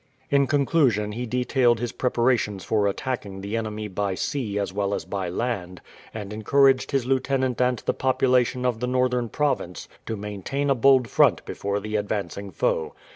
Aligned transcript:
In 0.31 0.47
conclusion 0.47 1.11
he 1.11 1.27
detailed 1.27 1.79
his 1.79 1.91
preparations 1.91 2.63
for 2.63 2.87
attacking 2.87 3.41
the 3.41 3.55
enemy 3.55 3.87
by 3.87 4.15
sea 4.15 4.57
as 4.57 4.73
well 4.73 4.95
as 4.95 5.05
by 5.05 5.29
land, 5.29 5.79
and 6.11 6.33
encouraged 6.33 6.89
his 6.89 7.05
lieutenant 7.05 7.61
and 7.61 7.77
the 7.85 7.93
population 7.93 8.65
of 8.65 8.79
the 8.79 8.87
northern 8.87 9.29
province 9.29 9.87
to 10.07 10.17
maintain 10.17 10.71
a 10.71 10.73
bold 10.75 11.07
front 11.07 11.45
before 11.45 11.79
the 11.79 11.97
advancing 11.97 12.49
foe. 12.49 12.95